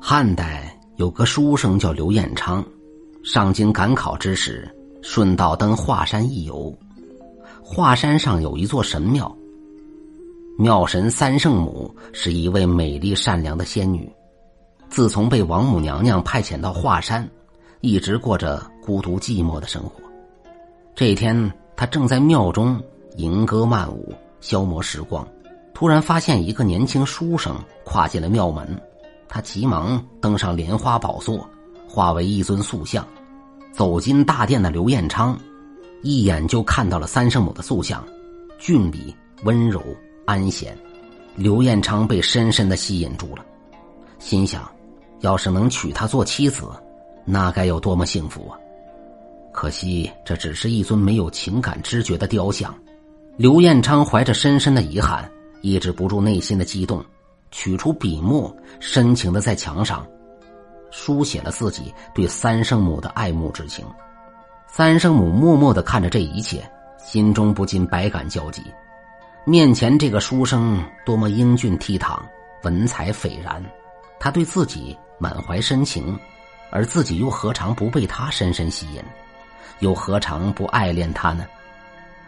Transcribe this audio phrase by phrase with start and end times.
[0.00, 2.64] 汉代有个书生叫刘彦昌，
[3.24, 4.68] 上京赶考之时，
[5.02, 6.72] 顺道登华山一游。
[7.62, 9.36] 华山上有一座神庙，
[10.58, 14.10] 庙神三圣母是一位美丽善良的仙女。
[14.88, 17.28] 自从被王母娘娘派遣到华山，
[17.80, 20.00] 一直过着孤独寂寞的生活。
[20.94, 22.80] 这一天，他正在庙中
[23.16, 25.26] 吟歌漫舞，消磨时光。
[25.74, 27.54] 突然发现一个年轻书生
[27.84, 28.66] 跨进了庙门，
[29.28, 31.48] 他急忙登上莲花宝座，
[31.86, 33.06] 化为一尊塑像，
[33.72, 35.38] 走进大殿的刘彦昌，
[36.02, 38.04] 一眼就看到了三圣母的塑像，
[38.58, 39.14] 俊丽、
[39.44, 39.82] 温柔、
[40.26, 40.76] 安闲。
[41.36, 43.44] 刘彦昌被深深的吸引住了，
[44.18, 44.68] 心想，
[45.20, 46.64] 要是能娶她做妻子，
[47.24, 48.58] 那该有多么幸福啊！
[49.52, 52.74] 可惜这只是一尊没有情感知觉的雕像。
[53.36, 55.30] 刘彦昌怀着深深的遗憾。
[55.60, 57.04] 抑制不住内心的激动，
[57.50, 60.06] 取出笔墨，深情的在墙上
[60.90, 63.84] 书写了自己对三圣母的爱慕之情。
[64.66, 66.68] 三圣母默默的看着这一切，
[66.98, 68.62] 心中不禁百感交集。
[69.44, 72.18] 面前这个书生多么英俊倜傥，
[72.64, 73.64] 文采斐然，
[74.20, 76.18] 他对自己满怀深情，
[76.70, 79.02] 而自己又何尝不被他深深吸引，
[79.78, 81.46] 又何尝不爱恋他呢？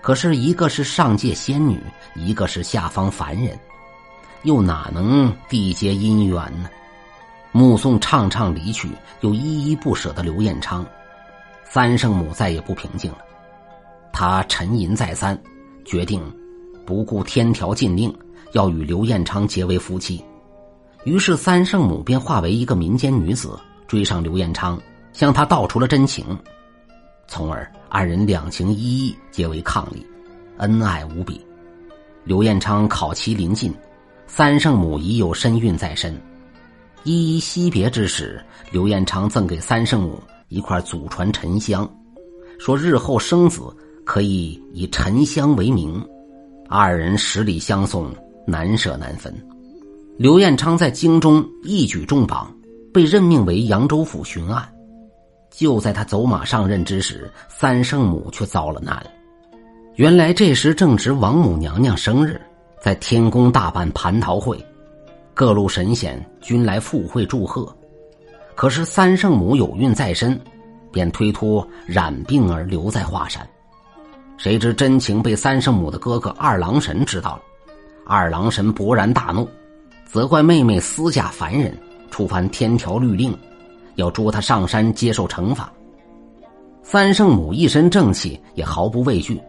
[0.00, 1.80] 可是，一个是上界仙女，
[2.14, 3.56] 一个是下方凡人，
[4.44, 6.70] 又哪能缔结姻缘呢？
[7.52, 8.88] 目送畅畅离去，
[9.20, 10.84] 又依依不舍的刘彦昌，
[11.64, 13.18] 三圣母再也不平静了。
[14.12, 15.40] 他沉吟再三，
[15.84, 16.22] 决定
[16.84, 18.14] 不顾天条禁令，
[18.52, 20.22] 要与刘彦昌结为夫妻。
[21.04, 24.80] 于是，三圣母便化为一个民间女子，追上刘彦昌，
[25.12, 26.24] 向他道出了真情。
[27.26, 30.04] 从而，二人两情依依，结为伉俪，
[30.58, 31.44] 恩爱无比。
[32.24, 33.72] 刘彦昌考期临近，
[34.26, 36.14] 三圣母已有身孕在身。
[37.04, 41.88] 依依惜别之时，刘彦昌赠给三圣母一块祖传沉香，
[42.58, 43.60] 说日后生子
[44.04, 46.02] 可以以沉香为名。
[46.68, 48.10] 二人十里相送，
[48.46, 49.34] 难舍难分。
[50.16, 52.50] 刘彦昌在京中一举中榜，
[52.92, 54.66] 被任命为扬州府巡按。
[55.50, 59.04] 就在他走马上任之时，三圣母却遭了难。
[59.96, 62.40] 原来这时正值王母娘娘生日，
[62.84, 64.62] 在天宫大办蟠桃会，
[65.32, 67.66] 各路神仙均来赴会祝贺。
[68.54, 70.38] 可是三圣母有孕在身，
[70.92, 73.42] 便推脱染病而留在华山。
[74.36, 77.42] 谁知真情被三圣母的哥哥二郎神知道了，
[78.04, 79.48] 二郎神勃然大怒，
[80.04, 81.74] 责怪妹妹私嫁凡人，
[82.10, 83.34] 触犯天条律令。
[83.94, 85.72] 要捉他上山接受惩罚。
[86.82, 89.40] 三圣母一身正气，也毫不畏惧。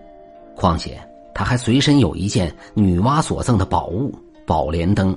[0.55, 0.97] 况且
[1.35, 4.09] 他还随身有一件女娲所赠的宝物——
[4.47, 5.15] 宝莲灯。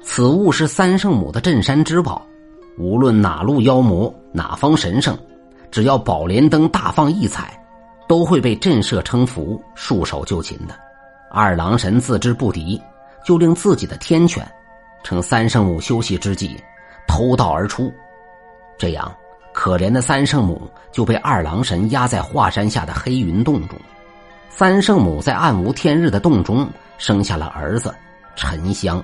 [0.00, 2.24] 此物是三圣母的镇山之宝，
[2.78, 5.18] 无论哪路妖魔、哪方神圣，
[5.68, 7.60] 只要宝莲灯大放异彩，
[8.06, 10.74] 都会被震慑称服，束手就擒的。
[11.32, 12.80] 二郎神自知不敌，
[13.24, 14.48] 就令自己的天犬，
[15.02, 16.56] 趁三圣母休息之际，
[17.08, 17.92] 偷盗而出。
[18.78, 19.12] 这样，
[19.52, 23.76] 可怜的三圣母就被二郎神压在华山下的黑云洞中。
[24.48, 26.68] 三圣母在暗无天日的洞中
[26.98, 27.94] 生下了儿子
[28.34, 29.02] 沉香。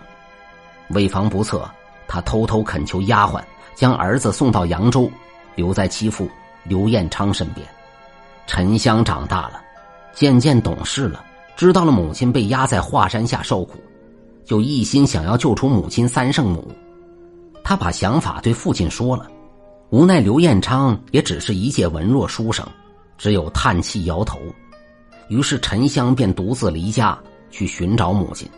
[0.89, 1.69] 为防不测，
[2.09, 3.41] 他偷偷恳求丫鬟
[3.75, 5.11] 将儿子送到扬州，
[5.55, 6.29] 留在其父
[6.65, 7.67] 刘彦昌身边。
[8.47, 9.63] 沉香长大了，
[10.13, 11.25] 渐渐懂事了，
[11.57, 13.79] 知道了母亲被压在华山下受苦，
[14.45, 16.71] 就一心想要救出母亲三圣母。
[17.63, 19.27] 他把想法对父亲说了。
[19.91, 22.67] 无奈刘彦昌也只是一介文弱书生，
[23.19, 24.39] 只有叹气摇头。
[25.28, 27.19] 于是沉香便独自离家
[27.50, 28.49] 去寻找母亲。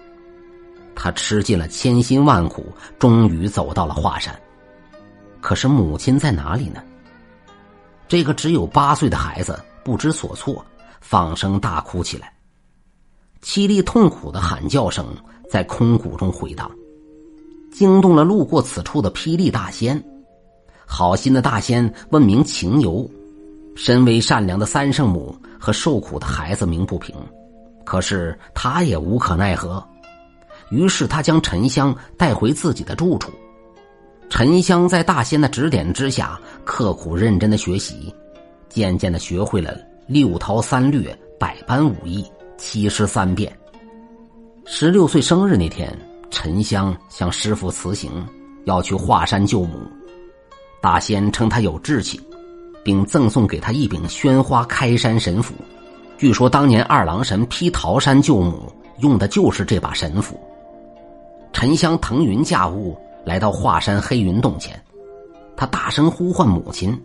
[0.95, 2.67] 他吃尽了千辛万苦，
[2.99, 4.35] 终于走到了华山。
[5.41, 6.83] 可是母亲在哪里呢？
[8.07, 10.65] 这个只有八岁的孩子不知所措，
[11.01, 12.33] 放声大哭起来。
[13.43, 15.07] 凄厉痛苦的喊叫声
[15.51, 16.71] 在空谷中回荡，
[17.73, 20.03] 惊动了路过此处的霹雳大仙。
[20.87, 23.11] 好心的大仙问明情由，
[23.75, 27.15] 身为善良的三圣母和受苦的孩子鸣不平，
[27.87, 29.83] 可是他也无可奈何。
[30.71, 33.33] 于是他将沉香带回自己的住处。
[34.29, 38.15] 沉香在大仙的指点之下，刻苦认真的学习，
[38.69, 39.75] 渐渐的学会了
[40.07, 42.23] 六韬三略、百般武艺、
[42.59, 43.51] 七十三变。
[44.67, 45.91] 十六岁生日那天，
[46.31, 48.13] 沉香向师傅辞行，
[48.67, 49.79] 要去华山救母。
[50.83, 52.21] 大仙称他有志气，
[52.85, 55.55] 并赠送给他一柄宣花开山神斧。
[56.17, 60.39] 据说当年二郎神劈桃山救母用的就是这把神斧。
[61.53, 64.81] 沉香腾云驾雾，来到华山黑云洞前，
[65.57, 67.01] 他大声呼唤母亲，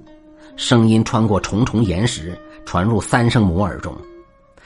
[0.55, 3.95] 声音穿过重重岩石，传入三圣母耳中。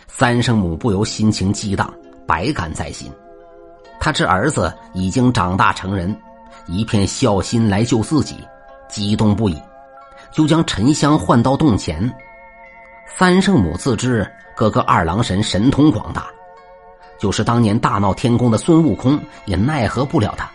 [0.07, 1.91] 三圣母不由心情激荡，
[2.25, 3.11] 百感在心。
[3.99, 6.15] 他知儿子已经长大成人，
[6.67, 8.35] 一片孝心来救自己，
[8.89, 9.57] 激动不已，
[10.33, 12.11] 就将沉香唤到洞前。
[13.05, 16.25] 三圣母自知哥哥二郎神神通广大，
[17.17, 20.49] 就是当年大闹天宫的孙悟空也奈何不了他。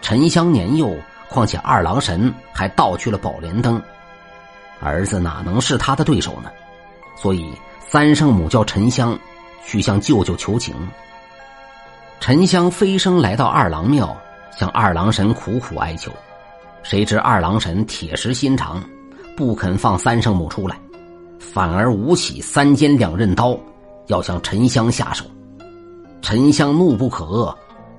[0.00, 0.96] 沉香年幼，
[1.28, 3.82] 况且二郎神还盗去了宝莲灯，
[4.80, 6.50] 儿子哪能是他的对手呢？
[7.16, 9.18] 所以三圣母叫沉香
[9.64, 10.74] 去向舅舅求情。
[12.20, 14.16] 沉香飞升来到二郎庙，
[14.56, 16.12] 向二郎神苦苦哀求，
[16.88, 18.82] 谁知二郎神铁石心肠，
[19.36, 20.80] 不肯放三圣母出来，
[21.38, 23.60] 反而舞起三尖两刃刀，
[24.06, 25.22] 要向沉香下手。
[26.22, 27.54] 沉香怒不可遏。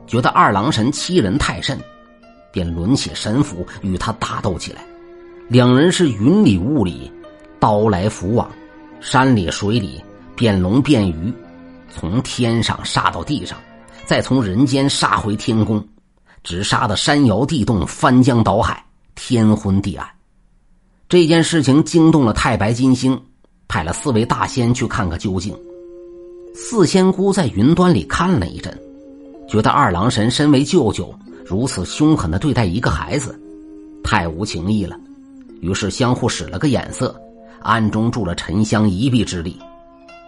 [0.08, 1.80] 觉得二郎神欺人太甚，
[2.52, 4.84] 便抡起神斧与他打斗起来。
[5.50, 7.12] 两人是云里雾里，
[7.60, 8.50] 刀来斧往，
[9.00, 10.04] 山里水里，
[10.36, 11.32] 变龙变鱼，
[11.92, 13.56] 从天上杀到地上，
[14.08, 15.88] 再从人间杀回天宫，
[16.44, 18.84] 只杀得山摇地动，翻江倒海，
[19.16, 20.08] 天昏地暗。
[21.08, 23.20] 这件事情惊动了太白金星，
[23.68, 25.58] 派了四位大仙去看个究竟。
[26.54, 28.78] 四仙姑在云端里看了一阵。
[29.48, 31.12] 觉得二郎神身为舅舅，
[31.44, 33.40] 如此凶狠的对待一个孩子，
[34.04, 34.96] 太无情义了。
[35.62, 37.20] 于是相互使了个眼色，
[37.62, 39.60] 暗中助了沉香一臂之力。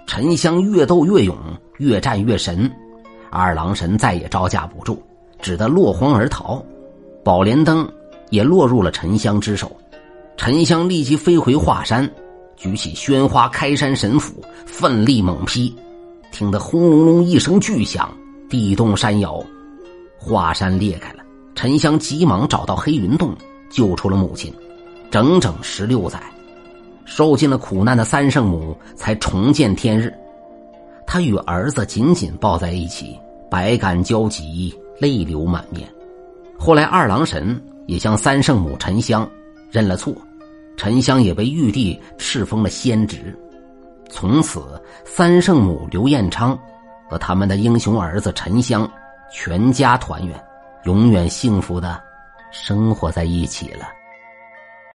[0.07, 1.37] 沉香越斗越勇，
[1.77, 2.69] 越战越神，
[3.29, 5.01] 二郎神再也招架不住，
[5.41, 6.63] 只得落荒而逃。
[7.23, 7.87] 宝莲灯
[8.29, 9.71] 也落入了沉香之手。
[10.37, 12.09] 沉香立即飞回华山，
[12.55, 14.33] 举起宣花开山神斧，
[14.65, 15.75] 奋力猛劈，
[16.31, 18.09] 听得轰隆隆一声巨响。
[18.49, 19.41] 地动山摇，
[20.17, 21.19] 华山裂开了。
[21.53, 23.35] 沉香急忙找到黑云洞，
[23.69, 24.51] 救出了母亲。
[25.11, 26.21] 整整十六载，
[27.05, 30.11] 受尽了苦难的三圣母才重见天日。
[31.05, 33.15] 她与儿子紧紧抱在一起，
[33.49, 35.85] 百感交集，泪流满面。
[36.57, 39.29] 后来二郎神也向三圣母沉香
[39.69, 40.15] 认了错，
[40.77, 43.37] 沉香也被玉帝敕封了仙职。
[44.09, 46.57] 从此，三圣母刘彦昌。
[47.09, 48.89] 和他们的英雄儿子沉香，
[49.33, 50.41] 全家团圆，
[50.85, 52.01] 永远幸福的
[52.51, 53.89] 生活在一起了。